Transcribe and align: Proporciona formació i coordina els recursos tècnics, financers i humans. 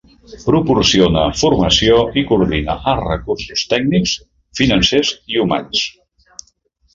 Proporciona 0.43 1.25
formació 1.41 1.99
i 2.21 2.23
coordina 2.31 2.77
els 2.93 3.03
recursos 3.09 3.65
tècnics, 3.75 4.15
financers 4.61 5.13
i 5.35 5.43
humans. 5.45 5.85